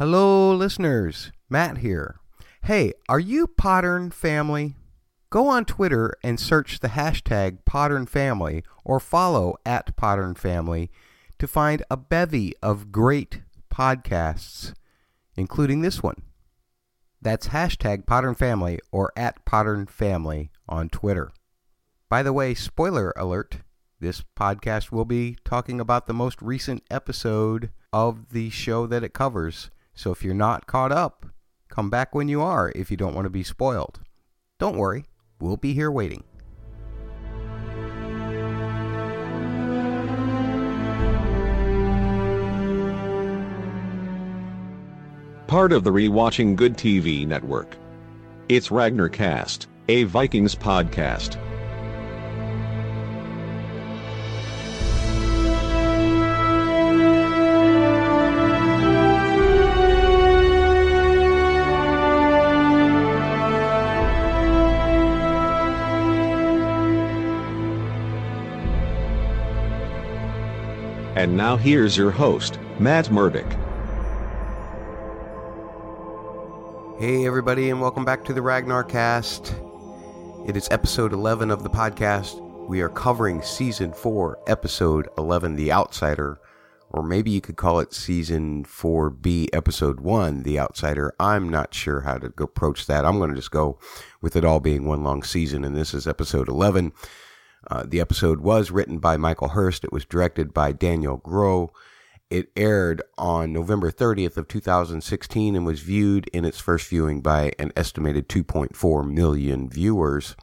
[0.00, 1.30] Hello, listeners.
[1.50, 2.20] Matt here.
[2.62, 4.74] Hey, are you Pottern family?
[5.28, 10.90] Go on Twitter and search the hashtag Pottern Family or follow at Pottern Family
[11.38, 14.72] to find a bevy of great podcasts,
[15.36, 16.22] including this one.
[17.20, 21.30] That's hashtag Pottern Family or at Pottern Family on Twitter.
[22.08, 23.58] By the way, spoiler alert
[24.00, 29.12] this podcast will be talking about the most recent episode of the show that it
[29.12, 29.70] covers.
[29.94, 31.26] So if you're not caught up,
[31.68, 34.00] come back when you are if you don't want to be spoiled.
[34.58, 35.04] Don't worry,
[35.40, 36.24] we'll be here waiting.
[45.50, 47.76] part of the Rewatching Good TV network.
[48.48, 51.36] It's Ragnarcast, a Vikings podcast.
[71.20, 73.44] And now here's your host, Matt Murdock.
[76.98, 79.54] Hey, everybody, and welcome back to the Ragnar Cast.
[80.46, 82.40] It is episode 11 of the podcast.
[82.66, 86.40] We are covering season 4, episode 11, The Outsider,
[86.88, 91.14] or maybe you could call it season 4B, episode 1, The Outsider.
[91.20, 93.04] I'm not sure how to approach that.
[93.04, 93.78] I'm going to just go
[94.22, 96.94] with it all being one long season, and this is episode 11.
[97.70, 99.84] Uh, the episode was written by Michael Hirst.
[99.84, 101.70] It was directed by Daniel Groh.
[102.28, 107.52] It aired on November 30th of 2016 and was viewed in its first viewing by
[107.58, 110.34] an estimated 2.4 million viewers.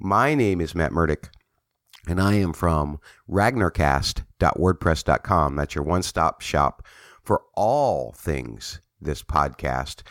[0.00, 1.30] My name is Matt Murdock,
[2.06, 5.56] and I am from ragnarcast.wordpress.com.
[5.56, 6.86] That's your one-stop shop
[7.24, 10.02] for all things this podcast.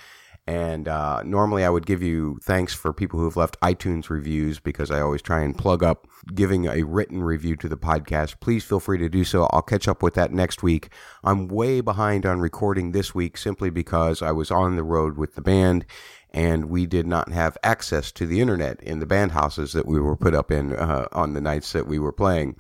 [0.47, 4.59] And uh, normally I would give you thanks for people who have left iTunes reviews
[4.59, 8.39] because I always try and plug up giving a written review to the podcast.
[8.39, 9.49] Please feel free to do so.
[9.51, 10.89] I'll catch up with that next week.
[11.21, 15.35] I'm way behind on recording this week simply because I was on the road with
[15.35, 15.85] the band
[16.31, 19.99] and we did not have access to the internet in the band houses that we
[19.99, 22.55] were put up in uh, on the nights that we were playing.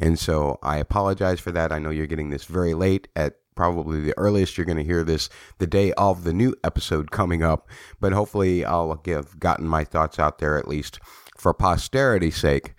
[0.00, 1.72] And so I apologize for that.
[1.72, 5.02] I know you're getting this very late at probably the earliest you're going to hear
[5.02, 7.68] this the day of the new episode coming up.
[7.98, 11.00] But hopefully, I'll have gotten my thoughts out there at least
[11.36, 12.74] for posterity's sake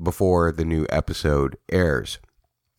[0.00, 2.18] before the new episode airs.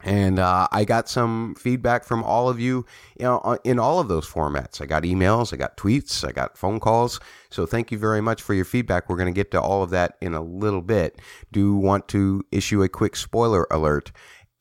[0.03, 2.85] And uh, I got some feedback from all of you,
[3.19, 4.79] you know, in all of those formats.
[4.79, 7.19] I got emails, I got tweets, I got phone calls.
[7.49, 9.09] So thank you very much for your feedback.
[9.09, 11.19] We're going to get to all of that in a little bit.
[11.51, 14.11] Do want to issue a quick spoiler alert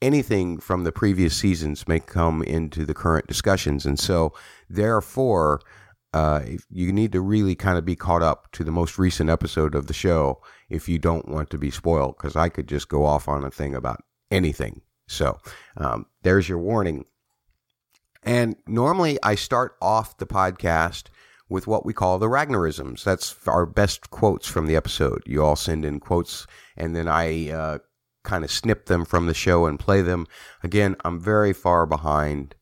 [0.02, 3.86] anything from the previous seasons may come into the current discussions.
[3.86, 4.32] And so,
[4.68, 5.60] therefore,
[6.12, 9.74] uh, you need to really kind of be caught up to the most recent episode
[9.74, 10.40] of the show
[10.70, 13.50] if you don't want to be spoiled, because I could just go off on a
[13.50, 14.82] thing about anything.
[15.08, 15.38] So,
[15.76, 17.04] um, there's your warning.
[18.22, 21.04] And normally I start off the podcast
[21.48, 23.04] with what we call the Ragnarisms.
[23.04, 25.22] That's our best quotes from the episode.
[25.26, 26.46] You all send in quotes,
[26.76, 27.78] and then I uh,
[28.26, 30.26] kind of snip them from the show and play them.
[30.62, 32.54] Again, I'm very far behind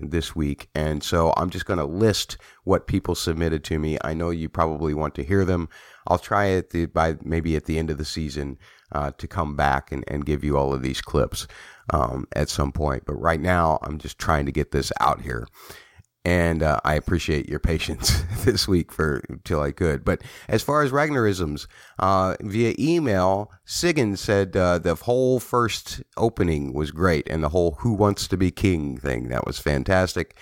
[0.00, 3.96] this week, and so I'm just going to list what people submitted to me.
[4.02, 5.68] I know you probably want to hear them.
[6.08, 8.58] I'll try it the, by maybe at the end of the season
[8.92, 11.46] uh, to come back and, and give you all of these clips
[11.90, 13.04] um, at some point.
[13.06, 15.46] But right now, I'm just trying to get this out here
[16.24, 20.04] and uh, I appreciate your patience this week for till I could.
[20.04, 21.66] But as far as Ragnarisms,
[21.98, 27.76] uh, via email, Sigyn said uh, the whole first opening was great, and the whole
[27.80, 30.36] "Who Wants to Be King" thing that was fantastic.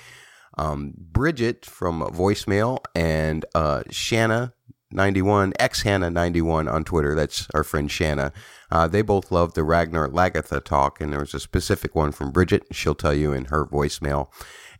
[0.59, 4.55] Um, Bridget from voicemail and uh, Shanna.
[4.95, 7.15] 91 x Hannah 91 on Twitter.
[7.15, 8.31] That's our friend Shanna.
[8.71, 12.31] Uh, they both love the Ragnar Lagertha talk, and there was a specific one from
[12.31, 12.67] Bridget.
[12.73, 14.29] She'll tell you in her voicemail.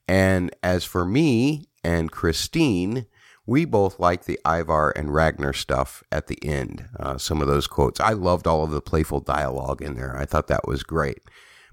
[0.09, 3.07] And as for me and Christine,
[3.47, 6.89] we both like the Ivar and Ragnar stuff at the end.
[6.99, 8.01] Uh, some of those quotes.
[8.01, 10.17] I loved all of the playful dialogue in there.
[10.17, 11.19] I thought that was great.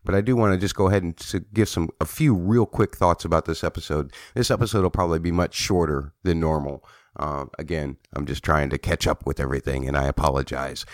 [0.04, 2.96] But I do want to just go ahead and give some a few real quick
[2.96, 4.14] thoughts about this episode.
[4.34, 6.84] This episode will probably be much shorter than normal.
[7.18, 10.86] Uh, again, I'm just trying to catch up with everything, and I apologize.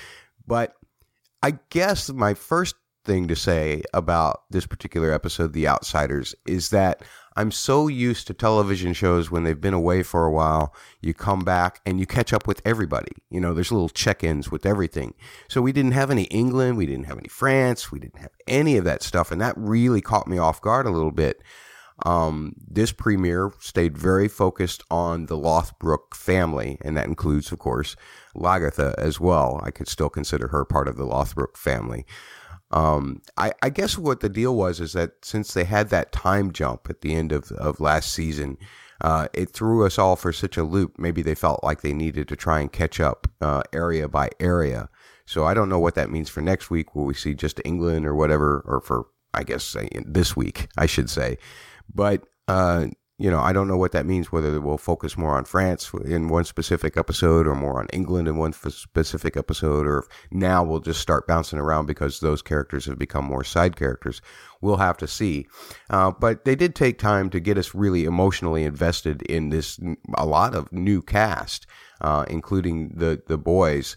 [0.48, 0.74] But
[1.44, 7.04] I guess my first thing to say about this particular episode, The Outsiders, is that
[7.36, 11.44] I'm so used to television shows when they've been away for a while, you come
[11.44, 13.12] back and you catch up with everybody.
[13.30, 15.14] You know, there's little check ins with everything.
[15.50, 18.78] So we didn't have any England, we didn't have any France, we didn't have any
[18.78, 19.32] of that stuff.
[19.32, 21.42] And that really caught me off guard a little bit.
[22.06, 27.96] Um, this premiere stayed very focused on the Lothbrok family, and that includes, of course,
[28.36, 29.62] Lagertha as well.
[29.64, 32.06] I could still consider her part of the Lothbrok family.
[32.76, 36.52] Um, I, I, guess what the deal was is that since they had that time
[36.52, 38.58] jump at the end of, of last season,
[39.00, 41.00] uh, it threw us all for such a loop.
[41.00, 44.90] Maybe they felt like they needed to try and catch up uh, area by area.
[45.26, 46.96] So I don't know what that means for next week.
[46.96, 49.76] Will we see just England or whatever, or for I guess
[50.06, 51.38] this week, I should say.
[51.94, 52.88] But uh,
[53.18, 56.28] you know, I don't know what that means, whether we'll focus more on France in
[56.28, 61.00] one specific episode or more on England in one specific episode, or now we'll just
[61.00, 64.22] start bouncing around because those characters have become more side characters.
[64.60, 65.48] We'll have to see.
[65.90, 69.80] Uh, but they did take time to get us really emotionally invested in this,
[70.18, 71.68] a lot of new cast,
[72.02, 73.96] uh, including the, the boys.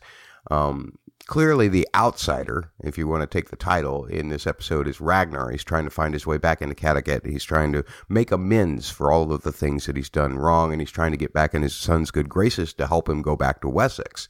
[0.48, 0.96] Um,
[1.28, 5.50] clearly the outsider, if you want to take the title in this episode, is Ragnar.
[5.50, 7.24] He's trying to find his way back into Kattegat.
[7.24, 10.80] He's trying to make amends for all of the things that he's done wrong, and
[10.80, 13.60] he's trying to get back in his son's good graces to help him go back
[13.60, 14.26] to Wessex.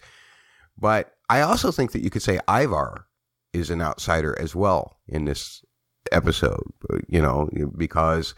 [0.76, 3.06] But I also think that you could say Ivar
[3.52, 5.64] is an outsider as well in this
[6.10, 6.64] episode,
[7.08, 8.34] you know, because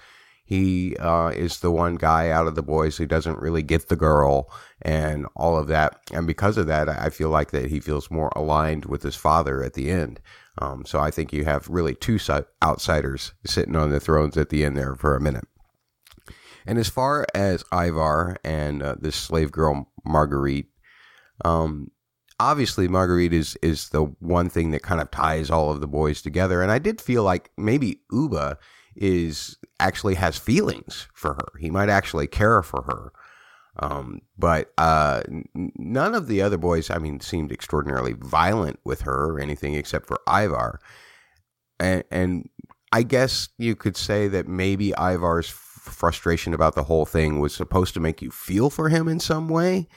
[0.50, 3.94] he uh, is the one guy out of the boys who doesn't really get the
[3.94, 4.52] girl
[4.82, 6.00] and all of that.
[6.12, 9.62] And because of that, I feel like that he feels more aligned with his father
[9.62, 10.18] at the end.
[10.58, 12.18] Um, so I think you have really two
[12.64, 15.46] outsiders sitting on the thrones at the end there for a minute.
[16.66, 20.66] And as far as Ivar and uh, this slave girl Marguerite,
[21.44, 21.92] um,
[22.40, 26.20] obviously Marguerite is is the one thing that kind of ties all of the boys
[26.20, 26.60] together.
[26.60, 28.56] And I did feel like maybe Ubbe
[29.00, 31.58] is actually has feelings for her.
[31.58, 33.12] He might actually care for her.
[33.78, 35.22] Um, but uh,
[35.54, 40.06] none of the other boys, I mean, seemed extraordinarily violent with her or anything except
[40.06, 40.80] for Ivar.
[41.78, 42.48] And, and
[42.92, 47.94] I guess you could say that maybe Ivar's frustration about the whole thing was supposed
[47.94, 49.88] to make you feel for him in some way.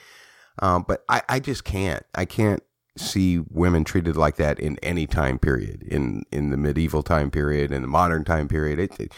[0.60, 2.04] Um, but I, I just can't.
[2.14, 2.62] I can't
[2.96, 7.72] see women treated like that in any time period in in the medieval time period
[7.72, 8.78] in the modern time period.
[8.78, 9.12] It it,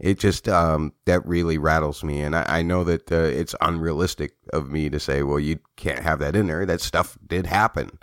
[0.00, 2.20] it just um, that really rattles me.
[2.20, 6.00] And I, I know that uh, it's unrealistic of me to say well you can't
[6.00, 6.66] have that in there.
[6.66, 7.98] That stuff did happen.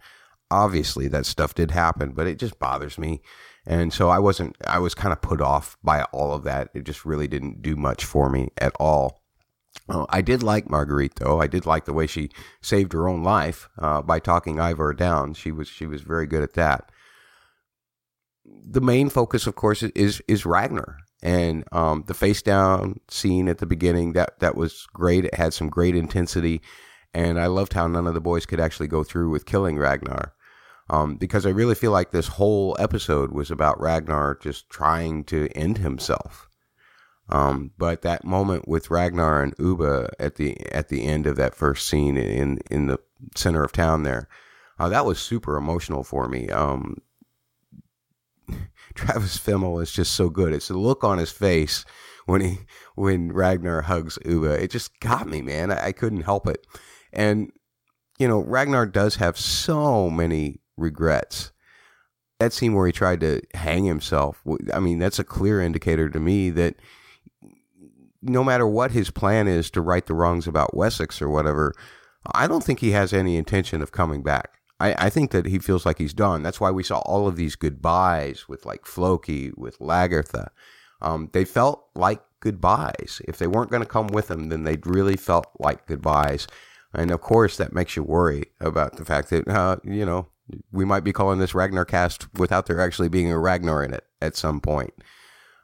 [0.51, 3.21] Obviously that stuff did happen but it just bothers me.
[3.65, 6.69] And so I wasn't I was kind of put off by all of that.
[6.73, 9.18] It just really didn't do much for me at all
[9.89, 11.41] uh, I did like Marguerite, though.
[11.41, 12.29] I did like the way she
[12.61, 15.33] saved her own life uh, by talking Ivar down.
[15.33, 16.91] She was she was very good at that.
[18.45, 23.57] The main focus, of course, is is Ragnar and um, the face down scene at
[23.57, 24.13] the beginning.
[24.13, 25.25] That that was great.
[25.25, 26.61] It had some great intensity,
[27.13, 30.33] and I loved how none of the boys could actually go through with killing Ragnar.
[30.91, 35.47] Um, because I really feel like this whole episode was about Ragnar just trying to
[35.55, 36.48] end himself
[37.29, 41.55] um, but that moment with Ragnar and Ubbe at the at the end of that
[41.55, 42.99] first scene in in the
[43.35, 44.27] center of town there,
[44.79, 46.49] uh, that was super emotional for me.
[46.49, 46.97] Um,
[48.95, 50.53] Travis Fimmel is just so good.
[50.53, 51.85] It's the look on his face
[52.25, 52.57] when he
[52.95, 54.59] when Ragnar hugs Ubbe.
[54.59, 55.71] It just got me, man.
[55.71, 56.65] I, I couldn't help it.
[57.13, 57.51] And
[58.17, 61.51] you know, Ragnar does have so many regrets.
[62.39, 64.41] That scene where he tried to hang himself,
[64.73, 66.75] I mean, that's a clear indicator to me that
[68.21, 71.73] no matter what his plan is to right the wrongs about Wessex or whatever,
[72.33, 74.59] I don't think he has any intention of coming back.
[74.79, 76.43] I, I think that he feels like he's done.
[76.43, 80.49] That's why we saw all of these goodbyes with like Floki, with Lagertha.
[81.01, 83.21] Um, they felt like goodbyes.
[83.27, 86.47] If they weren't going to come with him, then they really felt like goodbyes.
[86.93, 90.27] And of course, that makes you worry about the fact that, uh, you know,
[90.71, 94.05] we might be calling this Ragnar cast without there actually being a Ragnar in it
[94.21, 94.93] at some point.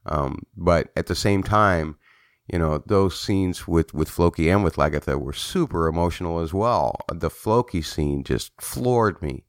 [0.06, 1.98] Um, but at the same time,
[2.48, 6.98] you know, those scenes with, with Floki and with Lagertha were super emotional as well.
[7.12, 9.46] The Floki scene just floored me.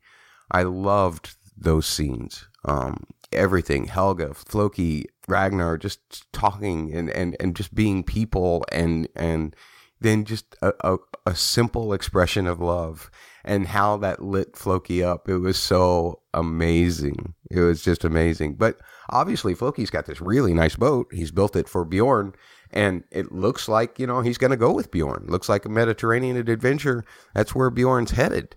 [0.50, 2.48] I loved those scenes.
[2.64, 9.54] Um, everything, Helga, Floki, Ragnar, just talking and, and, and just being people and, and
[10.00, 13.10] then just a, a, a simple expression of love
[13.44, 15.28] and how that lit Floki up.
[15.28, 17.34] It was so amazing.
[17.50, 18.54] It was just amazing.
[18.54, 18.78] But
[19.10, 21.08] obviously, Floki's got this really nice boat.
[21.12, 22.34] He's built it for Bjorn
[22.76, 25.24] and it looks like, you know, he's going to go with Bjorn.
[25.28, 27.06] Looks like a Mediterranean adventure.
[27.34, 28.54] That's where Bjorn's headed.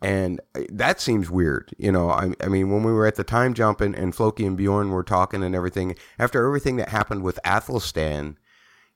[0.00, 1.74] And uh, that seems weird.
[1.76, 4.46] You know, I, I mean, when we were at the time jump and, and Floki
[4.46, 8.38] and Bjorn were talking and everything, after everything that happened with Athelstan,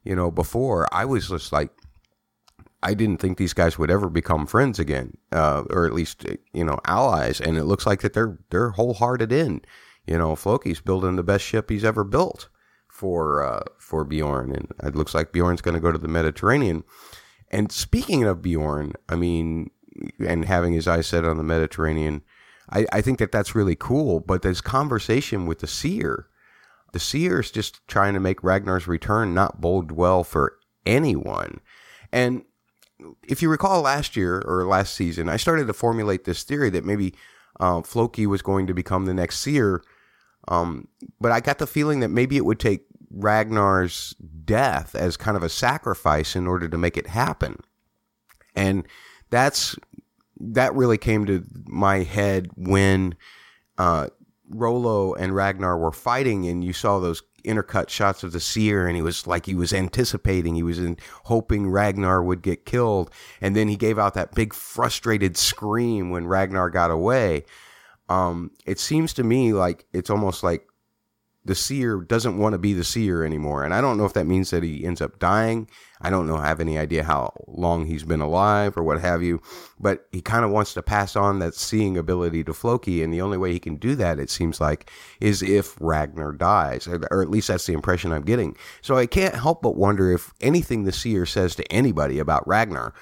[0.04, 1.70] you know, before, I was just like,
[2.80, 6.24] I didn't think these guys would ever become friends again, uh, or at least
[6.54, 7.38] you know allies.
[7.40, 9.60] And it looks like that they're they're wholehearted in.
[10.06, 12.48] You know, Floki's building the best ship he's ever built
[13.00, 16.84] for uh, for Bjorn, and it looks like Bjorn's going to go to the Mediterranean.
[17.50, 19.70] And speaking of Bjorn, I mean,
[20.24, 22.22] and having his eyes set on the Mediterranean,
[22.68, 24.20] I, I think that that's really cool.
[24.20, 26.26] But this conversation with the seer,
[26.92, 31.60] the seer is just trying to make Ragnar's return not bode well for anyone.
[32.12, 32.44] And
[33.26, 36.84] if you recall last year or last season, I started to formulate this theory that
[36.84, 37.14] maybe
[37.58, 39.82] uh, Floki was going to become the next seer.
[40.48, 40.88] Um,
[41.18, 44.14] but I got the feeling that maybe it would take Ragnar's
[44.44, 47.56] death as kind of a sacrifice in order to make it happen.
[48.54, 48.86] And
[49.30, 49.76] that's
[50.40, 53.14] that really came to my head when
[53.78, 54.08] uh,
[54.48, 58.96] Rollo and Ragnar were fighting, and you saw those intercut shots of the seer and
[58.96, 63.56] he was like he was anticipating he was in, hoping Ragnar would get killed and
[63.56, 67.44] then he gave out that big frustrated scream when Ragnar got away
[68.08, 70.66] um, it seems to me like it's almost like
[71.44, 73.64] the seer doesn't want to be the seer anymore.
[73.64, 75.68] And I don't know if that means that he ends up dying.
[76.02, 79.40] I don't know, have any idea how long he's been alive or what have you.
[79.78, 83.02] But he kind of wants to pass on that seeing ability to Floki.
[83.02, 86.86] And the only way he can do that, it seems like, is if Ragnar dies.
[86.86, 88.56] Or at least that's the impression I'm getting.
[88.82, 92.92] So I can't help but wonder if anything the seer says to anybody about Ragnar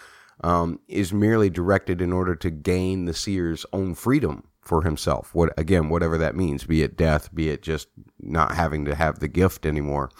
[0.44, 5.34] um, is merely directed in order to gain the seer's own freedom for himself.
[5.34, 7.88] What again, whatever that means, be it death, be it just
[8.20, 10.10] not having to have the gift anymore.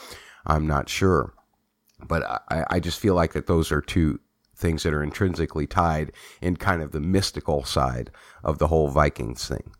[0.47, 1.35] I'm not sure,
[2.07, 4.21] but I, I just feel like that those are two
[4.57, 8.11] things that are intrinsically tied in kind of the mystical side
[8.43, 9.71] of the whole Vikings thing.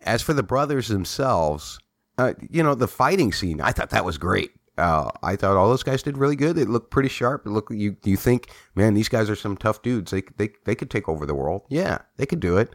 [0.00, 1.78] As for the brothers themselves,
[2.18, 4.50] uh, you know, the fighting scene, I thought that was great.
[4.76, 6.58] Uh, I thought all those guys did really good.
[6.58, 7.46] It looked pretty sharp.
[7.46, 10.10] It looked you you think, man, these guys are some tough dudes.
[10.10, 11.62] They they they could take over the world.
[11.68, 12.74] Yeah, they could do it.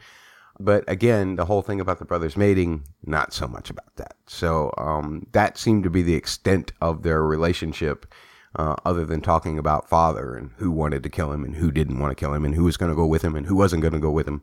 [0.60, 4.16] But again, the whole thing about the brothers mating, not so much about that.
[4.26, 8.12] So um, that seemed to be the extent of their relationship,
[8.56, 12.00] uh, other than talking about father and who wanted to kill him and who didn't
[12.00, 13.82] want to kill him and who was going to go with him and who wasn't
[13.82, 14.42] going to go with him.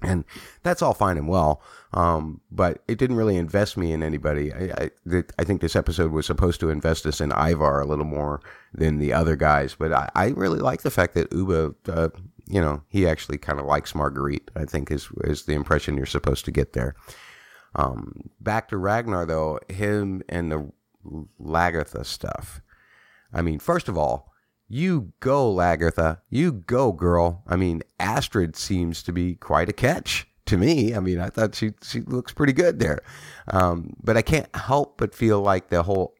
[0.00, 0.24] And
[0.62, 1.60] that's all fine and well,
[1.92, 4.52] um, but it didn't really invest me in anybody.
[4.52, 8.04] I, I, I, think this episode was supposed to invest us in Ivar a little
[8.04, 8.40] more
[8.72, 12.10] than the other guys, but I, I really like the fact that Ubbe uh,
[12.48, 16.06] you know, he actually kind of likes Marguerite, I think is, is the impression you're
[16.06, 16.94] supposed to get there.
[17.74, 20.72] Um, back to Ragnar, though, him and the
[21.40, 22.60] Lagertha stuff.
[23.32, 24.32] I mean, first of all,
[24.68, 26.18] you go, Lagertha.
[26.30, 27.42] You go, girl.
[27.46, 30.94] I mean, Astrid seems to be quite a catch to me.
[30.94, 33.00] I mean, I thought she she looks pretty good there.
[33.48, 36.14] Um, but I can't help but feel like the whole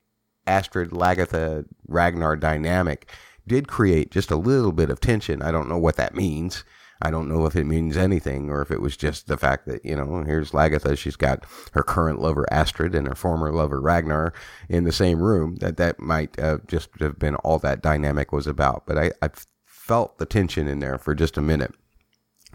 [0.46, 3.10] Astrid Lagertha Ragnar dynamic
[3.48, 5.42] did create just a little bit of tension.
[5.42, 6.64] I don't know what that means.
[7.00, 9.84] I don't know if it means anything or if it was just the fact that,
[9.84, 10.98] you know, here's Lagertha.
[10.98, 14.32] She's got her current lover Astrid and her former lover Ragnar
[14.68, 15.56] in the same room.
[15.56, 18.84] That that might uh, just have been all that dynamic was about.
[18.84, 19.30] But I, I
[19.64, 21.72] felt the tension in there for just a minute.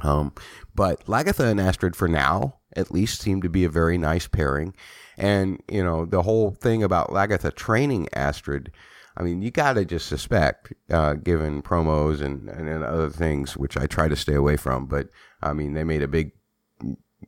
[0.02, 0.34] Um,
[0.76, 4.74] but Lagertha and Astrid for now at least seem to be a very nice pairing.
[5.18, 8.72] And, you know, the whole thing about Lagertha training Astrid
[9.16, 13.56] I mean, you got to just suspect, uh, given promos and, and, and, other things,
[13.56, 14.88] which I try to stay away from.
[14.88, 15.10] But
[15.42, 16.32] I mean, they made a big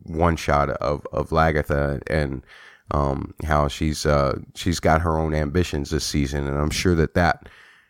[0.03, 2.43] one shot of of Lagertha and
[2.91, 7.13] um, how she's uh, she's got her own ambitions this season, and I'm sure that
[7.15, 7.49] that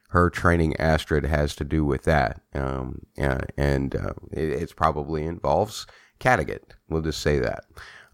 [0.10, 2.42] her training Astrid has to do with that.
[2.54, 5.86] Um, yeah, and uh, it it's probably involves
[6.20, 6.62] Kattegat.
[6.90, 7.66] We'll just say that.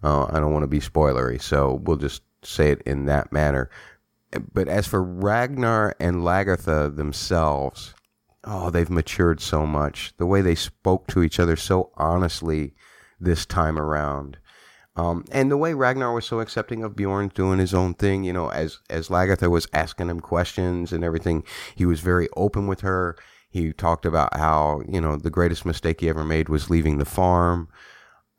[0.04, 3.70] Uh, I don't want to be spoilery, so we'll just say it in that manner
[4.54, 7.94] but as for Ragnar and Lagertha themselves,
[8.44, 10.14] oh, they've matured so much.
[10.18, 12.74] The way they spoke to each other so honestly
[13.20, 14.38] this time around.
[14.96, 18.34] Um, and the way Ragnar was so accepting of Bjorn doing his own thing, you
[18.34, 21.44] know, as as Lagertha was asking him questions and everything,
[21.76, 23.16] he was very open with her.
[23.50, 27.06] He talked about how you know the greatest mistake he ever made was leaving the
[27.06, 27.70] farm.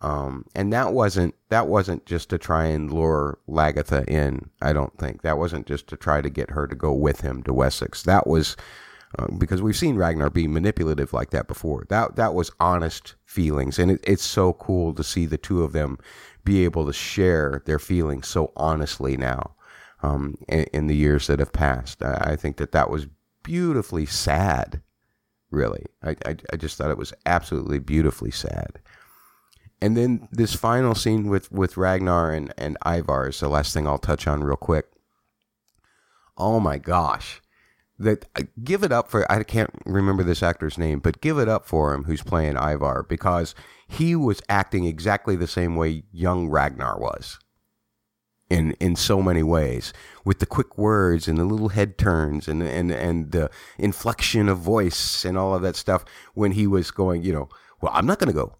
[0.02, 4.50] Um, and that wasn't that wasn't just to try and lure Lagertha in.
[4.60, 7.44] I don't think that wasn't just to try to get her to go with him
[7.44, 8.02] to Wessex.
[8.02, 8.56] That was
[9.16, 11.86] uh, because we've seen Ragnar be manipulative like that before.
[11.88, 15.72] That that was honest feelings, and it, it's so cool to see the two of
[15.72, 15.98] them
[16.44, 19.54] be able to share their feelings so honestly now.
[20.02, 23.06] Um, in, in, the years that have passed, I, I think that that was
[23.44, 24.82] beautifully sad
[25.52, 25.86] really.
[26.02, 28.80] I, I, I just thought it was absolutely beautifully sad.
[29.82, 33.88] And then this final scene with, with Ragnar and, and Ivar is the last thing
[33.88, 34.86] I'll touch on real quick.
[36.38, 37.42] Oh my gosh.
[37.98, 41.48] That uh, give it up for I can't remember this actor's name, but give it
[41.48, 43.56] up for him who's playing Ivar because
[43.88, 47.40] he was acting exactly the same way young Ragnar was
[48.48, 49.92] in in so many ways
[50.24, 54.58] with the quick words and the little head turns and and and the inflection of
[54.58, 57.48] voice and all of that stuff when he was going you know
[57.80, 58.56] well i'm not going to go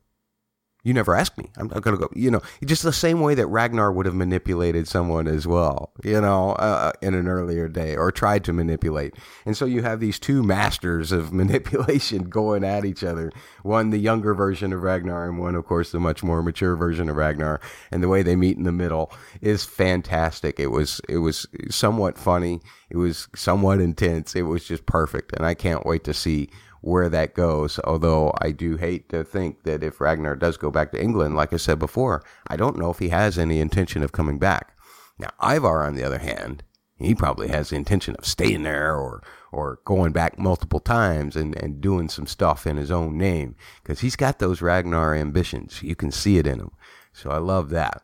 [0.85, 1.49] you never asked me.
[1.57, 2.11] I'm not going to go.
[2.15, 6.21] You know, just the same way that Ragnar would have manipulated someone as well, you
[6.21, 9.15] know, uh, uh, in an earlier day or tried to manipulate.
[9.47, 13.31] And so you have these two masters of manipulation going at each other.
[13.63, 17.09] One, the younger version of Ragnar, and one, of course, the much more mature version
[17.09, 17.61] of Ragnar.
[17.93, 20.59] And the way they meet in the middle is fantastic.
[20.59, 22.61] It was, it was somewhat funny.
[22.91, 24.35] It was somewhat intense.
[24.35, 25.33] It was just perfect.
[25.33, 26.51] And I can't wait to see
[26.83, 27.81] where that goes.
[27.85, 31.53] Although I do hate to think that if Ragnar does go back to England, like
[31.53, 34.77] I said before, I don't know if he has any intention of coming back.
[35.19, 36.63] Now, Ivar, on the other hand,
[36.99, 41.55] he probably has the intention of staying there or or going back multiple times and,
[41.63, 45.83] and doing some stuff in his own name because he's got those Ragnar ambitions.
[45.83, 46.71] You can see it in him.
[47.13, 48.03] So I love that.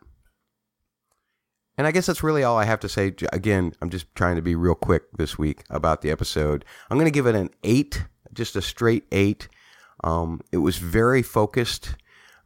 [1.78, 3.14] And I guess that's really all I have to say.
[3.32, 6.64] Again, I'm just trying to be real quick this week about the episode.
[6.90, 8.04] I'm going to give it an 8
[8.38, 9.48] just a straight eight.
[10.02, 11.96] Um, it was very focused.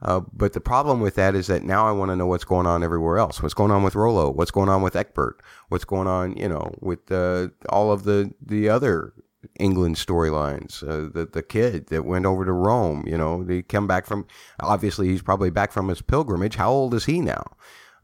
[0.00, 2.66] Uh, but the problem with that is that now I want to know what's going
[2.66, 3.40] on everywhere else.
[3.40, 4.30] What's going on with Rollo?
[4.30, 5.40] What's going on with Ecbert?
[5.68, 9.12] What's going on, you know, with uh, all of the the other
[9.60, 10.82] England storylines?
[10.82, 14.26] Uh, the the kid that went over to Rome, you know, they come back from.
[14.58, 16.56] Obviously, he's probably back from his pilgrimage.
[16.56, 17.44] How old is he now?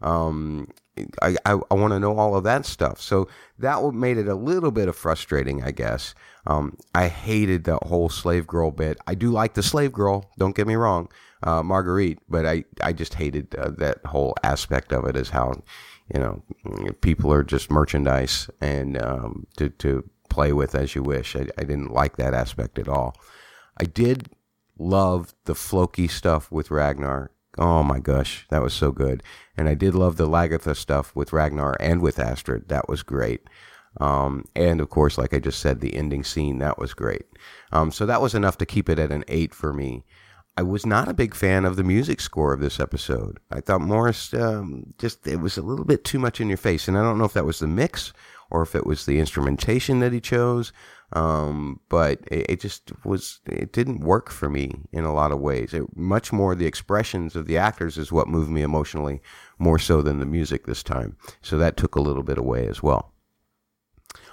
[0.01, 0.69] Um,
[1.23, 3.01] I, I, I want to know all of that stuff.
[3.01, 3.29] So
[3.59, 6.15] that made it a little bit of frustrating, I guess.
[6.47, 8.99] Um, I hated that whole slave girl bit.
[9.07, 10.31] I do like the slave girl.
[10.39, 11.09] Don't get me wrong,
[11.43, 15.63] uh, Marguerite, but I, I just hated uh, that whole aspect of it as how,
[16.13, 16.43] you know,
[17.01, 21.37] people are just merchandise and um, to, to play with as you wish.
[21.37, 23.15] I, I didn't like that aspect at all.
[23.81, 24.31] I did
[24.79, 27.31] love the Floki stuff with Ragnar.
[27.59, 29.23] Oh my gosh, that was so good.
[29.57, 32.69] And I did love the Lagertha stuff with Ragnar and with Astrid.
[32.69, 33.49] That was great.
[34.01, 37.27] Um, and of course, like I just said, the ending scene, that was great.
[37.73, 40.05] Um, so that was enough to keep it at an eight for me.
[40.57, 43.39] I was not a big fan of the music score of this episode.
[43.51, 46.89] I thought Morris um, just, it was a little bit too much in your face.
[46.89, 48.13] And I don't know if that was the mix
[48.51, 50.73] or if it was the instrumentation that he chose.
[51.15, 55.41] Um, but it, it, just was, it didn't work for me in a lot of
[55.41, 55.73] ways.
[55.73, 59.23] It, much more the expressions of the actors is what moved me emotionally
[59.59, 61.17] more so than the music this time.
[61.41, 63.13] So that took a little bit away as well.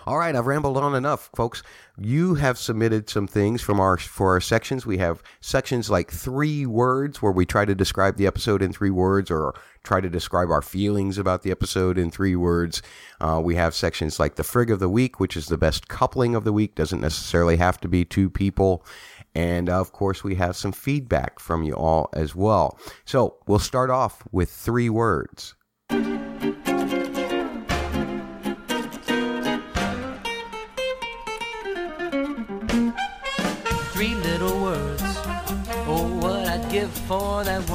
[0.08, 1.64] All right, I've rambled on enough, folks.
[1.98, 4.86] You have submitted some things from our for our sections.
[4.86, 8.92] We have sections like three words where we try to describe the episode in three
[8.92, 12.84] words, or try to describe our feelings about the episode in three words.
[13.20, 16.36] Uh, we have sections like the frig of the week, which is the best coupling
[16.36, 16.76] of the week.
[16.76, 18.86] Doesn't necessarily have to be two people.
[19.34, 22.78] And of course, we have some feedback from you all as well.
[23.06, 25.56] So we'll start off with three words.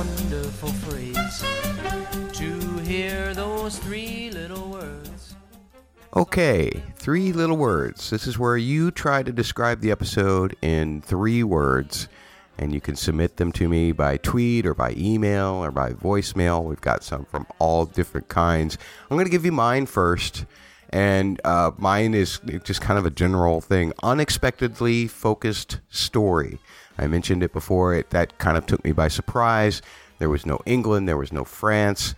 [0.00, 1.44] Wonderful phrase.
[2.32, 5.34] To hear those three little words.
[6.16, 8.08] Okay, three little words.
[8.08, 12.08] This is where you try to describe the episode in three words,
[12.56, 16.64] and you can submit them to me by tweet or by email or by voicemail.
[16.64, 18.78] We've got some from all different kinds.
[19.10, 20.46] I'm going to give you mine first.
[20.92, 26.58] And uh, mine is just kind of a general thing unexpectedly focused story.
[27.00, 27.94] I mentioned it before.
[27.94, 29.80] It, that kind of took me by surprise.
[30.18, 32.14] There was no England, there was no France.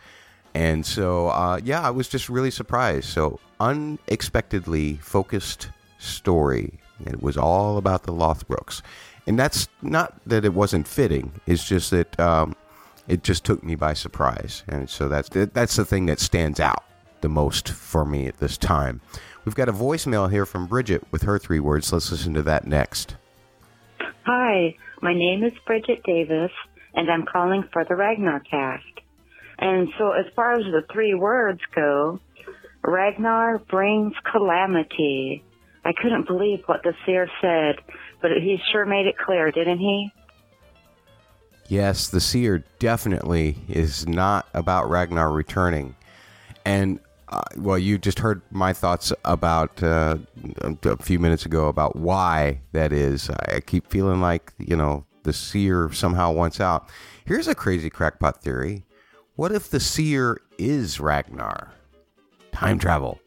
[0.55, 3.09] And so, uh, yeah, I was just really surprised.
[3.09, 6.81] So, unexpectedly focused story.
[7.07, 8.83] It was all about the Lothbroks.
[9.27, 12.57] And that's not that it wasn't fitting, it's just that um,
[13.07, 14.65] it just took me by surprise.
[14.67, 16.85] And so, that's, that's the thing that stands out
[17.21, 19.01] the most for me at this time.
[19.45, 21.93] We've got a voicemail here from Bridget with her three words.
[21.93, 23.15] Let's listen to that next.
[24.25, 26.53] Hi, my name is Bridget Davis,
[26.95, 28.85] and I'm calling for the Ragnar cast.
[29.59, 32.21] And so, as far as the three words go,
[32.85, 35.43] Ragnar brings calamity.
[35.85, 37.85] I couldn't believe what the seer said,
[38.21, 40.13] but he sure made it clear, didn't he?
[41.67, 45.97] Yes, the seer definitely is not about Ragnar returning.
[46.65, 47.01] And
[47.33, 50.19] uh, well, you just heard my thoughts about uh,
[50.63, 53.31] a few minutes ago about why that is.
[53.49, 56.91] I keep feeling like you know the seer somehow wants out.
[57.25, 58.85] Here's a crazy crackpot theory:
[59.35, 61.73] What if the seer is Ragnar?
[62.53, 63.19] Time travel?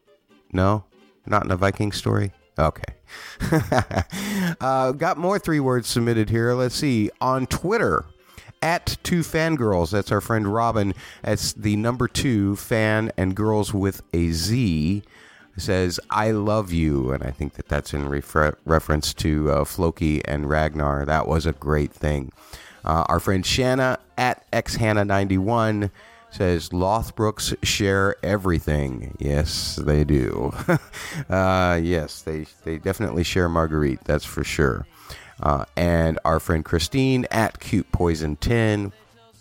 [0.54, 0.84] No,
[1.26, 2.32] not in a Viking story.
[2.60, 2.94] Okay.
[4.62, 6.54] uh, got more three words submitted here.
[6.54, 7.10] Let's see.
[7.22, 8.06] On Twitter,
[8.62, 10.94] at two fangirls, that's our friend Robin.
[11.24, 15.04] That's the number two fan and girls with a Z.
[15.58, 17.12] Says, I love you.
[17.12, 21.06] And I think that that's in refer- reference to uh, Floki and Ragnar.
[21.06, 22.34] That was a great thing.
[22.84, 25.92] Uh, our friend Shanna at xhanna91
[26.36, 29.16] says Lothbroks share everything.
[29.20, 30.54] Yes, they do.
[31.30, 34.04] uh, yes, they they definitely share Marguerite.
[34.04, 34.86] That's for sure.
[35.42, 38.94] Uh, and our friend Christine at Cute Poison Ten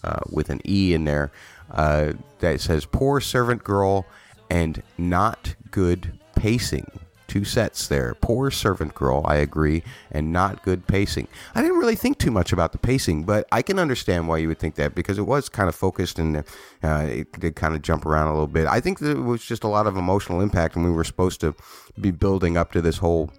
[0.03, 1.31] uh, with an E in there
[1.71, 4.07] uh, that says poor servant girl
[4.51, 6.87] and not good pacing
[7.35, 8.15] two sets there.
[8.21, 11.27] Poor servant girl, I agree, and not good pacing.
[11.57, 14.47] I didn't really think too much about the pacing, but I can understand why you
[14.47, 16.45] would think that because it was kind of focused and
[16.85, 18.69] uh, it did kind of jump around a little bit.
[18.69, 21.41] I think that it was just a lot of emotional impact, and we were supposed
[21.41, 21.57] to
[22.01, 23.33] be building up to this whole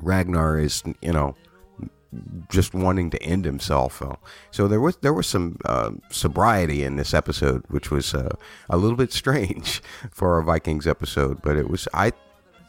[0.00, 1.34] Ragnar is, you know,
[2.48, 4.02] just wanting to end himself.
[4.50, 8.30] So there was there was some uh, sobriety in this episode, which was uh,
[8.70, 11.42] a little bit strange for a Vikings episode.
[11.42, 12.12] But it was I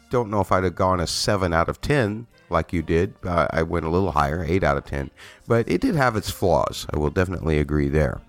[0.09, 3.13] don't know if I'd have gone a 7 out of 10 like you did.
[3.23, 5.11] Uh, I went a little higher, 8 out of 10.
[5.47, 6.87] But it did have its flaws.
[6.91, 8.21] I will definitely agree there.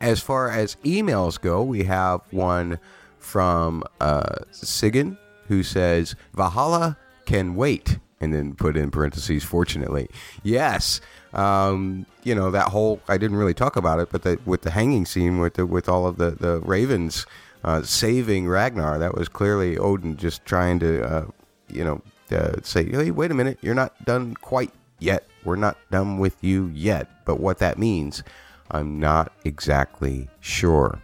[0.00, 2.78] As far as emails go, we have one
[3.18, 7.98] from uh, Sigyn who says, Valhalla can wait.
[8.20, 10.08] And then put in parentheses, fortunately.
[10.42, 11.00] Yes.
[11.32, 14.72] Um, you know, that whole, I didn't really talk about it, but the, with the
[14.72, 17.24] hanging scene with the, with all of the, the ravens
[17.64, 18.98] uh, saving Ragnar.
[18.98, 21.26] That was clearly Odin just trying to, uh,
[21.68, 25.26] you know, uh, say, hey, wait a minute, you're not done quite yet.
[25.44, 27.24] We're not done with you yet.
[27.24, 28.22] But what that means,
[28.70, 31.00] I'm not exactly sure.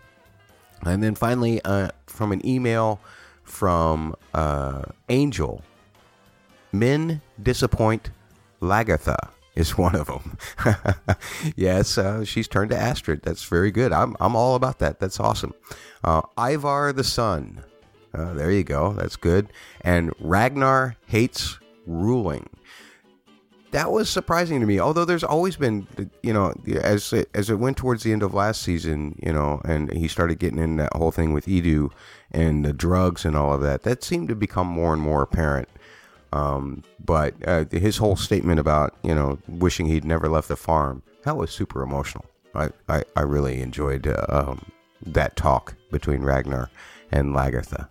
[0.84, 3.00] And then finally, uh, from an email
[3.42, 5.62] from uh, Angel,
[6.78, 8.10] men disappoint
[8.60, 10.38] Lagertha is one of them.
[11.56, 13.22] yes, uh, she's turned to Astrid.
[13.22, 13.92] That's very good.
[13.92, 15.00] I'm, I'm all about that.
[15.00, 15.54] That's awesome.
[16.04, 17.64] Uh, Ivar the Sun.
[18.14, 18.92] Uh, there you go.
[18.92, 19.52] That's good.
[19.80, 22.48] And Ragnar hates ruling.
[23.72, 24.78] That was surprising to me.
[24.78, 25.86] Although there's always been,
[26.22, 29.60] you know, as it, as it went towards the end of last season, you know,
[29.64, 31.90] and he started getting in that whole thing with Yidu
[32.30, 33.82] and the drugs and all of that.
[33.82, 35.68] That seemed to become more and more apparent.
[36.36, 41.02] Um, but uh, his whole statement about you know wishing he'd never left the farm
[41.24, 42.24] that was super emotional.
[42.54, 44.66] I I, I really enjoyed uh, um,
[45.04, 46.70] that talk between Ragnar
[47.10, 47.88] and Lagertha.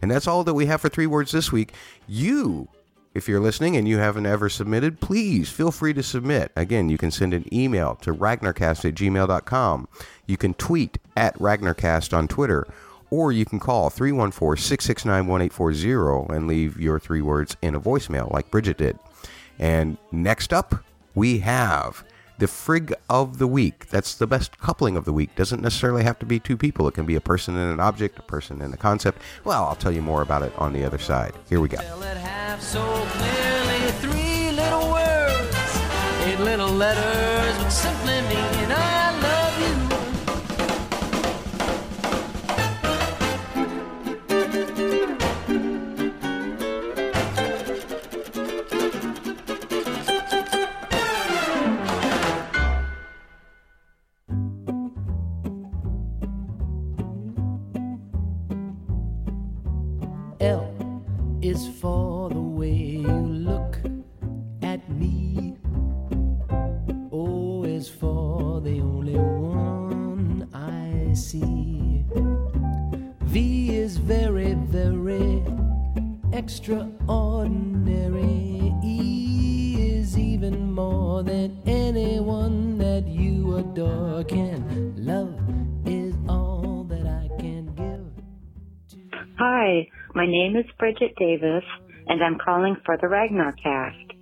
[0.00, 1.72] And that's all that we have for three words this week.
[2.08, 2.68] You,
[3.14, 6.50] if you're listening and you haven't ever submitted, please feel free to submit.
[6.56, 9.88] Again, you can send an email to ragnarcast at gmail.com.
[10.26, 12.66] You can tweet at ragnarcast on Twitter
[13.12, 18.32] or you can call 314 669 1840 and leave your three words in a voicemail
[18.32, 18.98] like Bridget did.
[19.58, 20.76] And next up,
[21.14, 22.04] we have
[22.38, 23.90] the Frig of the Week.
[23.90, 25.36] That's the best coupling of the week.
[25.36, 28.18] Doesn't necessarily have to be two people, it can be a person and an object,
[28.18, 29.20] a person and a concept.
[29.44, 31.34] Well, I'll tell you more about it on the other side.
[31.50, 31.78] Here we go.
[36.38, 38.61] little letters would simply mean
[91.02, 91.64] Bridget Davis,
[92.06, 94.12] and I'm calling for the Ragnar cast.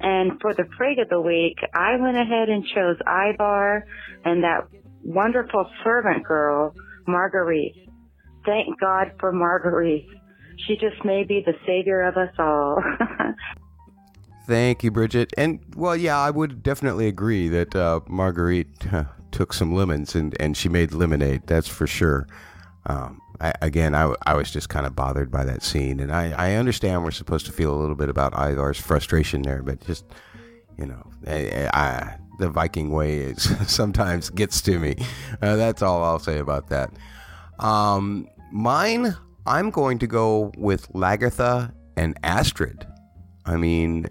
[0.00, 3.84] And for the Frig of the Week, I went ahead and chose Ivar
[4.24, 4.66] and that
[5.04, 6.74] wonderful servant girl,
[7.06, 7.88] Marguerite.
[8.46, 10.08] Thank God for Marguerite.
[10.66, 12.82] She just may be the savior of us all.
[14.46, 15.32] Thank you, Bridget.
[15.36, 18.86] And well, yeah, I would definitely agree that uh, Marguerite
[19.30, 21.42] took some lemons and, and she made lemonade.
[21.46, 22.26] That's for sure.
[22.86, 26.32] Um, I, again, I, I was just kind of bothered by that scene, and I,
[26.32, 30.04] I understand we're supposed to feel a little bit about Ivar's frustration there, but just
[30.78, 34.96] you know, I, I, the Viking way is sometimes gets to me.
[35.40, 36.90] Uh, that's all I'll say about that.
[37.58, 39.16] Um, mine,
[39.46, 42.86] I'm going to go with Lagertha and Astrid.
[43.44, 44.06] I mean,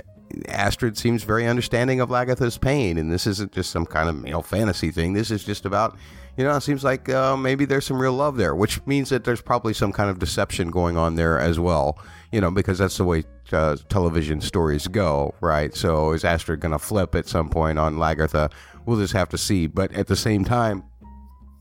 [0.47, 4.41] Astrid seems very understanding of Lagertha's pain, and this isn't just some kind of male
[4.41, 5.13] fantasy thing.
[5.13, 5.97] This is just about,
[6.37, 9.23] you know, it seems like uh, maybe there's some real love there, which means that
[9.23, 11.99] there's probably some kind of deception going on there as well,
[12.31, 15.75] you know, because that's the way uh, television stories go, right?
[15.75, 18.51] So is Astrid going to flip at some point on Lagertha?
[18.85, 19.67] We'll just have to see.
[19.67, 20.83] But at the same time,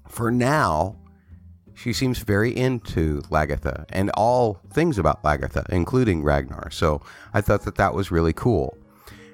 [0.08, 0.96] for now,
[1.74, 6.70] she seems very into Lagertha and all things about Lagertha, including Ragnar.
[6.70, 7.00] So
[7.32, 8.76] I thought that that was really cool.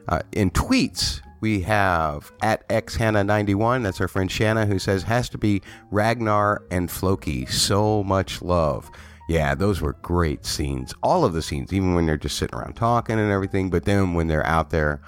[0.09, 5.39] Uh, in tweets, we have at xhannah91, that's our friend Shanna, who says, has to
[5.39, 7.47] be Ragnar and Floki.
[7.47, 8.91] So much love.
[9.29, 10.95] Yeah, those were great scenes.
[11.03, 14.15] All of the scenes, even when they're just sitting around talking and everything, but then
[14.15, 15.01] when they're out there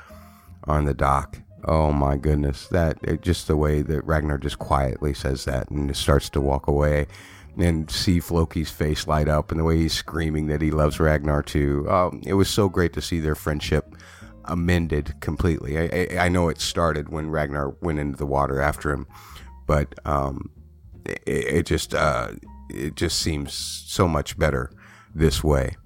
[0.65, 5.15] on the dock, oh my goodness, that it, just the way that Ragnar just quietly
[5.15, 7.07] says that and starts to walk away
[7.57, 11.43] and see Floki's face light up and the way he's screaming that he loves Ragnar
[11.43, 11.89] too.
[11.91, 13.95] Um, it was so great to see their friendship
[14.49, 15.79] amended completely.
[15.79, 19.07] I, I, I, know it started when Ragnar went into the water after him,
[19.67, 20.51] but um,
[21.05, 22.33] it, it, just uh,
[22.69, 24.71] it just seems so much better
[25.15, 25.77] this way,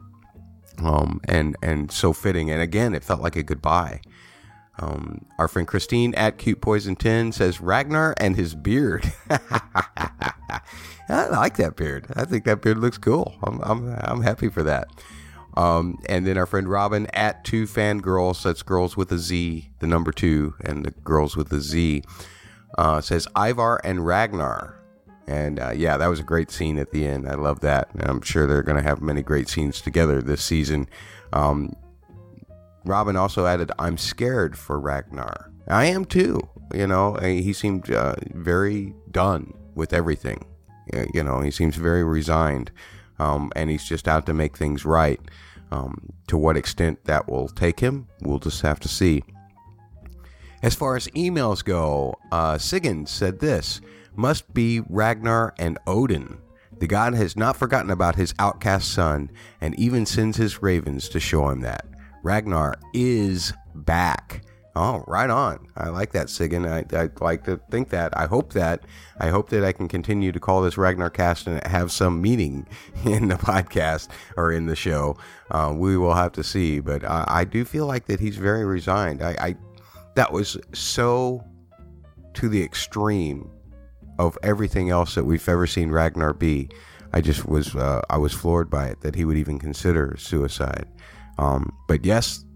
[0.82, 2.50] um, and and so fitting.
[2.50, 4.00] And again, it felt like a goodbye.
[4.78, 9.12] Um, our friend Christine at Cute Poison 10 says Ragnar and his beard.
[9.30, 10.60] I
[11.08, 12.06] like that beard.
[12.16, 13.34] I think that beard looks cool.
[13.42, 14.88] I'm, I'm, I'm happy for that.
[15.54, 19.86] Um, and then our friend Robin at two fangirls, that's girls with a Z, the
[19.86, 22.02] number two, and the girls with a Z,
[22.78, 24.78] uh, says Ivar and Ragnar.
[25.26, 27.28] And uh, yeah, that was a great scene at the end.
[27.28, 27.90] I love that.
[27.94, 30.88] And I'm sure they're going to have many great scenes together this season.
[31.32, 31.76] Um,
[32.84, 35.50] Robin also added, I'm scared for Ragnar.
[35.68, 36.40] I am too.
[36.74, 40.44] You know, he seemed uh, very done with everything.
[41.14, 42.72] You know, he seems very resigned.
[43.22, 45.20] Um, and he's just out to make things right.
[45.70, 49.22] Um, to what extent that will take him, we'll just have to see.
[50.62, 53.80] As far as emails go, uh, Sigyn said this
[54.14, 56.38] must be Ragnar and Odin.
[56.78, 59.30] The god has not forgotten about his outcast son
[59.60, 61.86] and even sends his ravens to show him that.
[62.22, 64.42] Ragnar is back.
[64.74, 65.66] Oh, right on.
[65.76, 66.66] I like that, Sigyn.
[66.66, 68.16] I, I like to think that.
[68.16, 68.84] I hope that.
[69.20, 72.66] I hope that I can continue to call this Ragnar cast and have some meaning
[73.04, 75.18] in the podcast or in the show.
[75.50, 76.80] Uh, we will have to see.
[76.80, 79.22] But I, I, do feel like that he's very resigned.
[79.22, 79.56] I, I
[80.14, 81.44] that was so
[82.34, 83.50] to the extreme
[84.18, 86.70] of everything else that we've ever seen Ragnar be.
[87.12, 90.88] I just was uh, I was floored by it that he would even consider suicide.
[91.36, 92.46] Um, but yes,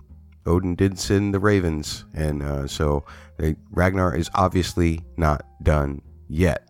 [0.46, 3.04] Odin did send the ravens, and uh, so
[3.38, 6.68] they, Ragnar is obviously not done yet.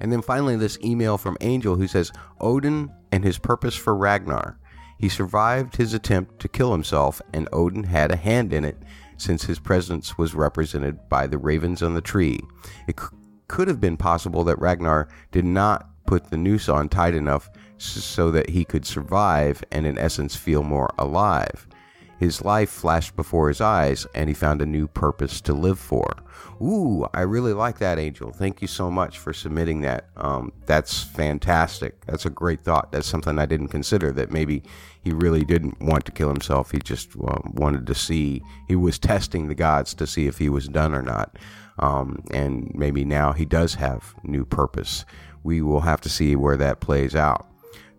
[0.00, 4.58] And then finally, this email from Angel who says Odin and his purpose for Ragnar.
[4.98, 8.78] He survived his attempt to kill himself, and Odin had a hand in it
[9.18, 12.40] since his presence was represented by the ravens on the tree.
[12.86, 13.06] It c-
[13.48, 18.30] could have been possible that Ragnar did not put the noose on tight enough so
[18.30, 21.66] that he could survive and, in essence, feel more alive.
[22.18, 26.16] His life flashed before his eyes, and he found a new purpose to live for.
[26.62, 28.32] Ooh, I really like that, Angel.
[28.32, 30.08] Thank you so much for submitting that.
[30.16, 32.04] Um, that's fantastic.
[32.06, 32.92] That's a great thought.
[32.92, 34.12] That's something I didn't consider.
[34.12, 34.62] That maybe
[35.02, 36.70] he really didn't want to kill himself.
[36.70, 38.42] He just uh, wanted to see.
[38.68, 41.38] He was testing the gods to see if he was done or not.
[41.78, 45.04] Um, and maybe now he does have new purpose.
[45.44, 47.46] We will have to see where that plays out.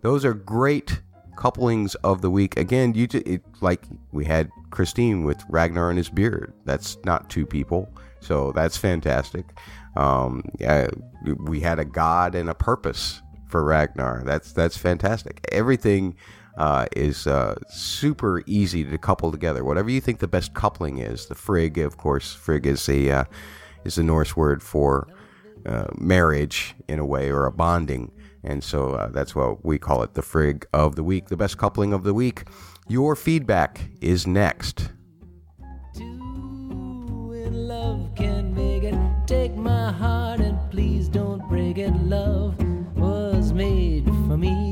[0.00, 1.00] Those are great
[1.38, 2.58] couplings of the week.
[2.58, 6.52] Again, you just, it, like we had Christine with Ragnar and his beard.
[6.64, 7.88] That's not two people,
[8.20, 9.46] so that's fantastic.
[9.96, 10.88] Um, yeah,
[11.38, 14.22] we had a god and a purpose for Ragnar.
[14.24, 15.46] That's that's fantastic.
[15.52, 16.16] Everything
[16.56, 19.64] uh, is uh, super easy to couple together.
[19.64, 23.24] Whatever you think the best coupling is, the frigg, of course, frigg is a uh,
[23.84, 25.06] is the Norse word for
[25.66, 28.12] uh, marriage in a way or a bonding.
[28.42, 31.58] And so uh, that's what we call it the frig of the Week, the best
[31.58, 32.44] coupling of the week.
[32.88, 34.90] Your feedback is next.
[39.28, 41.92] Take my heart and please don't break it.
[41.96, 42.56] Love
[42.96, 44.67] was made for me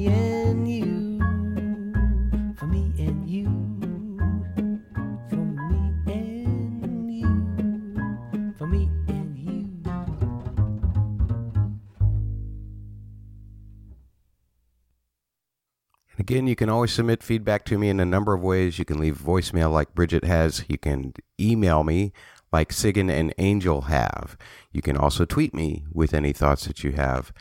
[16.28, 18.80] Again, you can always submit feedback to me in a number of ways.
[18.80, 20.64] You can leave voicemail like Bridget has.
[20.66, 22.12] You can email me
[22.50, 24.36] like Sigyn and Angel have.
[24.72, 27.32] You can also tweet me with any thoughts that you have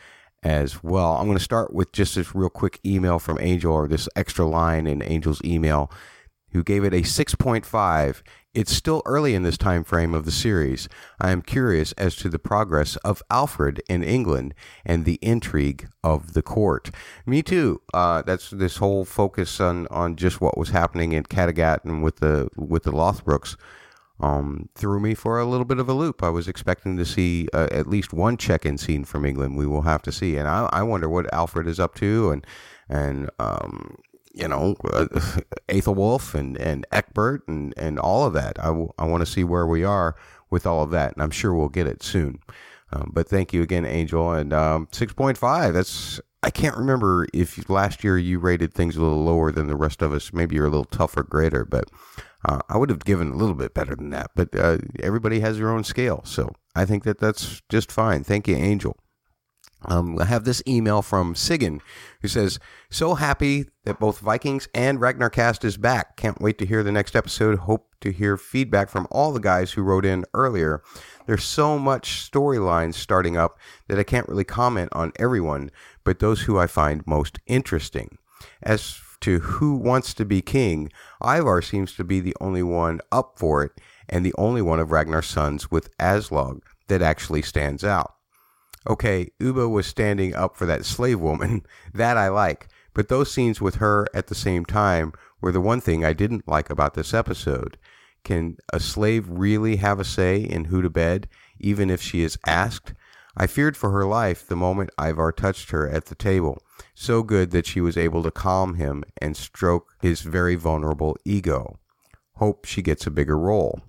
[0.44, 1.16] as well.
[1.16, 4.46] I'm going to start with just this real quick email from Angel or this extra
[4.46, 5.90] line in Angel's email
[6.56, 8.22] who gave it a 6.5.
[8.54, 10.88] It's still early in this time frame of the series.
[11.20, 16.32] I am curious as to the progress of Alfred in England and the intrigue of
[16.32, 16.90] the court.
[17.26, 17.82] Me too.
[17.92, 22.16] Uh, that's this whole focus on, on just what was happening in Kattegat and with
[22.16, 23.56] the with the Lothbroks
[24.18, 26.22] um, threw me for a little bit of a loop.
[26.22, 29.58] I was expecting to see uh, at least one check-in scene from England.
[29.58, 32.46] We will have to see, and I, I wonder what Alfred is up to, and
[32.88, 33.96] and um,
[34.36, 35.06] you know, uh,
[36.34, 38.58] and, and Ecbert and, and all of that.
[38.60, 40.14] I, w- I want to see where we are
[40.50, 42.40] with all of that, and I'm sure we'll get it soon.
[42.92, 44.32] Um, but thank you again, Angel.
[44.32, 49.24] And um, 6.5, that's, I can't remember if last year you rated things a little
[49.24, 50.32] lower than the rest of us.
[50.32, 51.90] Maybe you're a little tougher grader, but
[52.44, 54.30] uh, I would have given a little bit better than that.
[54.36, 56.22] But uh, everybody has their own scale.
[56.24, 58.22] So I think that that's just fine.
[58.22, 58.96] Thank you, Angel.
[59.84, 61.80] Um, I have this email from Sigyn
[62.22, 62.58] who says,
[62.90, 66.16] So happy that both Vikings and Ragnarcast is back.
[66.16, 67.58] Can't wait to hear the next episode.
[67.60, 70.82] Hope to hear feedback from all the guys who wrote in earlier.
[71.26, 73.58] There's so much storylines starting up
[73.88, 75.70] that I can't really comment on everyone,
[76.04, 78.18] but those who I find most interesting.
[78.62, 80.90] As to who wants to be king,
[81.22, 83.72] Ivar seems to be the only one up for it
[84.08, 88.15] and the only one of Ragnar's sons with Aslaug that actually stands out.
[88.86, 91.66] Okay, Ubbe was standing up for that slave woman.
[91.94, 92.68] That I like.
[92.94, 96.48] But those scenes with her at the same time were the one thing I didn't
[96.48, 97.78] like about this episode.
[98.24, 101.28] Can a slave really have a say in who to bed,
[101.60, 102.94] even if she is asked?
[103.36, 106.62] I feared for her life the moment Ivar touched her at the table,
[106.94, 111.78] so good that she was able to calm him and stroke his very vulnerable ego.
[112.36, 113.82] Hope she gets a bigger role.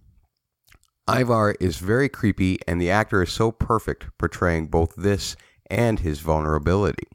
[1.10, 5.38] Ivar is very creepy, and the actor is so perfect portraying both this
[5.70, 7.08] and his vulnerability.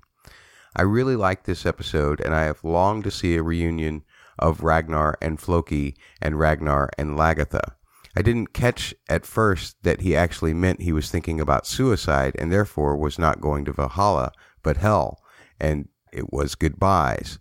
[0.75, 4.05] I really like this episode, and I have longed to see a reunion
[4.39, 7.75] of Ragnar and Floki and Ragnar and Lagertha.
[8.17, 12.51] I didn't catch at first that he actually meant he was thinking about suicide and
[12.51, 15.23] therefore was not going to Valhalla, but hell,
[15.61, 17.39] and it was goodbyes.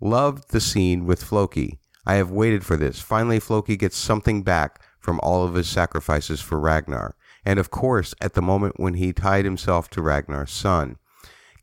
[0.00, 1.78] Loved the scene with Floki.
[2.06, 3.00] I have waited for this.
[3.00, 8.14] Finally, Floki gets something back from all of his sacrifices for Ragnar, and of course,
[8.20, 10.96] at the moment when he tied himself to Ragnar's son.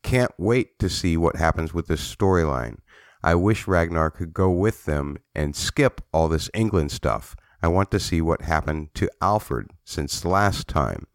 [0.03, 2.77] Can't wait to see what happens with this storyline.
[3.23, 7.35] I wish Ragnar could go with them and skip all this England stuff.
[7.61, 11.07] I want to see what happened to Alfred since last time.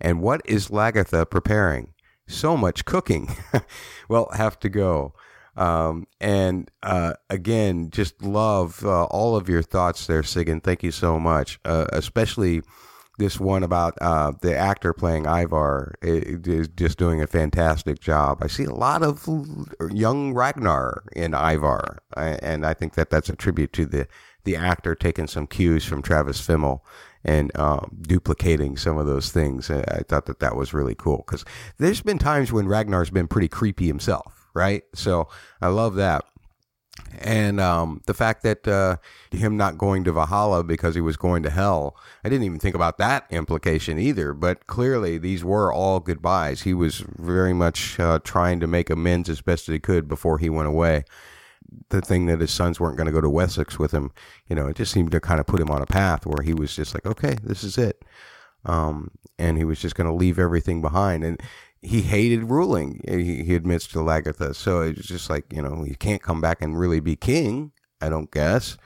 [0.00, 1.94] And what is Lagertha preparing?
[2.28, 3.34] So much cooking.
[4.08, 5.14] well, have to go.
[5.58, 10.62] Um, and uh, again, just love uh, all of your thoughts there, Sigyn.
[10.62, 12.62] Thank you so much, uh, especially
[13.18, 18.38] this one about uh, the actor playing Ivar is just doing a fantastic job.
[18.40, 19.28] I see a lot of
[19.92, 24.06] young Ragnar in Ivar, and I think that that's a tribute to the
[24.44, 26.80] the actor taking some cues from Travis Fimmel
[27.24, 29.68] and um, duplicating some of those things.
[29.68, 31.44] I thought that that was really cool because
[31.78, 34.82] there's been times when Ragnar's been pretty creepy himself right?
[34.94, 35.28] So
[35.62, 36.24] I love that.
[37.20, 38.96] And um, the fact that uh,
[39.30, 42.74] him not going to Valhalla because he was going to hell, I didn't even think
[42.74, 44.34] about that implication either.
[44.34, 46.62] But clearly, these were all goodbyes.
[46.62, 50.38] He was very much uh, trying to make amends as best as he could before
[50.38, 51.04] he went away.
[51.90, 54.10] The thing that his sons weren't going to go to Wessex with him,
[54.48, 56.52] you know, it just seemed to kind of put him on a path where he
[56.54, 58.04] was just like, okay, this is it.
[58.64, 61.24] Um, and he was just going to leave everything behind.
[61.24, 61.40] And
[61.82, 63.00] he hated ruling.
[63.06, 64.54] He, he admits to Lagertha.
[64.54, 68.08] So it's just like, you know, you can't come back and really be king, I
[68.08, 68.76] don't guess.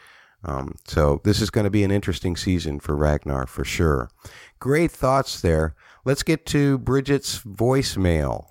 [0.45, 4.11] Um, so this is going to be an interesting season for Ragnar for sure.
[4.59, 5.75] Great thoughts there.
[6.05, 8.47] Let's get to Bridget's voicemail.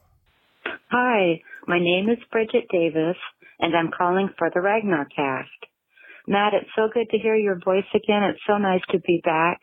[0.89, 3.17] Hi, my name is Bridget Davis,
[3.59, 5.47] and I'm calling for the Ragnarcast.
[6.27, 8.23] Matt, it's so good to hear your voice again.
[8.23, 9.59] It's so nice to be back.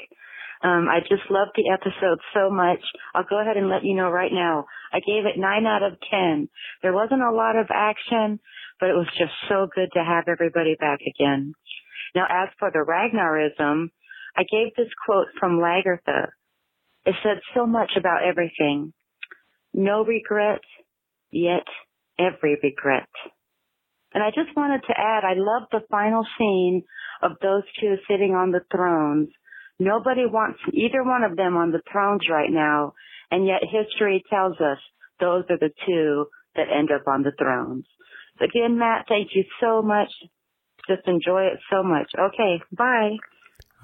[0.63, 2.81] Um, I just love the episode so much.
[3.15, 4.67] I'll go ahead and let you know right now.
[4.93, 6.49] I gave it nine out of ten.
[6.83, 8.41] There wasn't a lot of action,
[8.81, 11.55] but it was just so good to have everybody back again.
[12.15, 13.91] Now, as for the Ragnarism,
[14.37, 16.29] I gave this quote from Lagertha.
[17.05, 18.93] It said so much about everything.
[19.75, 20.61] No regret,
[21.31, 21.67] yet
[22.19, 23.09] every regret.
[24.15, 26.83] And I just wanted to add, I love the final scene
[27.23, 29.29] of those two sitting on the thrones
[29.79, 32.95] Nobody wants either one of them on the thrones right now,
[33.31, 34.79] and yet history tells us
[35.21, 36.27] those are the two
[36.57, 37.85] that end up on the thrones.
[38.39, 40.09] So again, Matt, thank you so much.
[40.89, 42.11] Just enjoy it so much.
[42.19, 43.17] Okay, bye.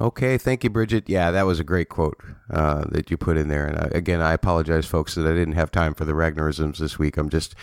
[0.00, 1.08] Okay, thank you, Bridget.
[1.08, 2.20] Yeah, that was a great quote
[2.50, 3.66] uh, that you put in there.
[3.66, 6.98] And uh, again, I apologize, folks, that I didn't have time for the Ragnarisms this
[6.98, 7.16] week.
[7.16, 7.54] I'm just,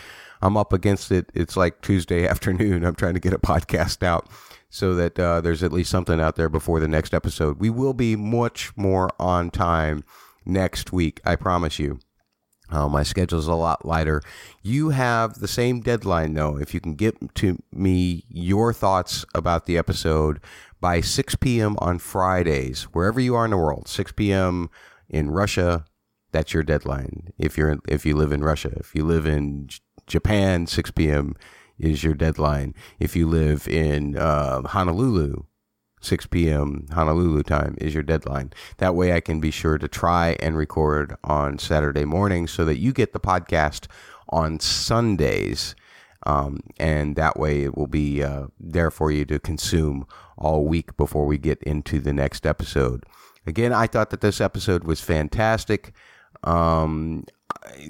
[0.41, 1.29] I'm up against it.
[1.33, 2.85] It's like Tuesday afternoon.
[2.85, 4.29] I'm trying to get a podcast out
[4.69, 7.59] so that uh, there's at least something out there before the next episode.
[7.59, 10.05] We will be much more on time
[10.45, 11.19] next week.
[11.25, 11.99] I promise you.
[12.71, 14.21] Uh, my schedule is a lot lighter.
[14.63, 16.57] You have the same deadline, though.
[16.57, 20.39] If you can get to me your thoughts about the episode
[20.79, 21.75] by 6 p.m.
[21.79, 24.69] on Fridays, wherever you are in the world, 6 p.m.
[25.09, 25.85] in Russia,
[26.31, 27.33] that's your deadline.
[27.37, 31.35] If you're if you live in Russia, if you live in J- Japan, 6 p.m.
[31.77, 32.73] is your deadline.
[32.99, 35.43] If you live in uh, Honolulu,
[36.01, 36.87] 6 p.m.
[36.91, 38.51] Honolulu time is your deadline.
[38.77, 42.79] That way I can be sure to try and record on Saturday morning so that
[42.79, 43.87] you get the podcast
[44.29, 45.75] on Sundays.
[46.25, 50.05] Um, and that way it will be uh, there for you to consume
[50.37, 53.03] all week before we get into the next episode.
[53.45, 55.93] Again, I thought that this episode was fantastic,
[56.43, 57.25] um,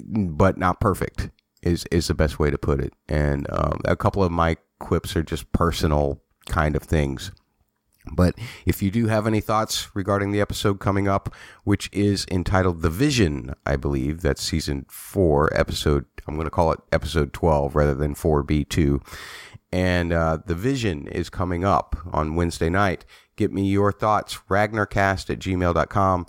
[0.04, 1.30] but not perfect
[1.62, 2.92] is is the best way to put it.
[3.08, 7.32] And um, a couple of my quips are just personal kind of things.
[8.10, 8.34] But
[8.66, 11.34] if you do have any thoughts regarding the episode coming up,
[11.64, 16.72] which is entitled The Vision, I believe, that's season four, episode, I'm going to call
[16.72, 19.02] it episode 12 rather than 4B2.
[19.72, 23.04] And uh, The Vision is coming up on Wednesday night.
[23.36, 26.26] Get me your thoughts, ragnarcast at gmail.com,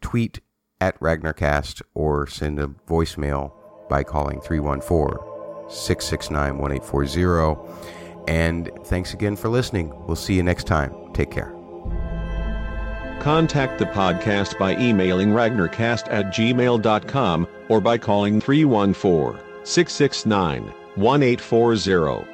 [0.00, 0.40] tweet
[0.80, 3.52] at ragnarcast, or send a voicemail
[3.88, 5.18] by calling 314
[5.68, 8.03] 669 1840.
[8.28, 9.92] And thanks again for listening.
[10.06, 10.92] We'll see you next time.
[11.12, 11.52] Take care.
[13.20, 20.64] Contact the podcast by emailing ragnarcast at gmail.com or by calling 314 669
[20.96, 22.26] 1840.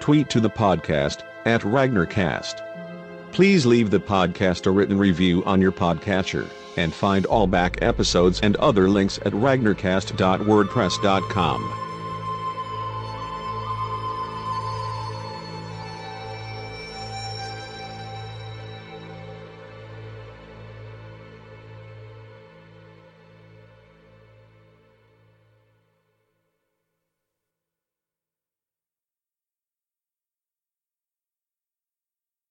[0.00, 2.64] Tweet to the podcast at ragnarcast.
[3.32, 8.40] Please leave the podcast a written review on your podcatcher and find all back episodes
[8.40, 11.87] and other links at ragnarcast.wordpress.com.